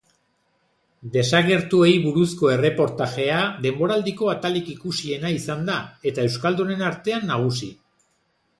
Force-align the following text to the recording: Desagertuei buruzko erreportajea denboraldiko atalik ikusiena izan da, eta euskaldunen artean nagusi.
Desagertuei 1.15 1.91
buruzko 2.05 2.49
erreportajea 2.53 3.43
denboraldiko 3.67 4.31
atalik 4.33 4.73
ikusiena 4.73 5.35
izan 5.37 5.63
da, 5.71 5.77
eta 6.13 6.27
euskaldunen 6.31 6.83
artean 6.91 7.29
nagusi. 7.35 7.71